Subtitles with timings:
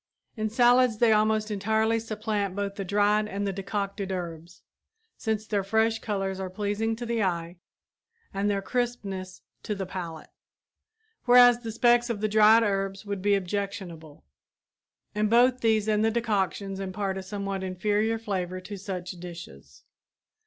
[0.35, 4.63] In salads they almost entirely supplant both the dried and the decocted herbs,
[5.15, 7.57] since their fresh colors are pleasing to the eye
[8.33, 10.31] and their crispness to the palate;
[11.25, 14.23] whereas the specks of the dried herbs would be objectionable,
[15.13, 19.83] and both these and the decoctions impart a somewhat inferior flavor to such dishes.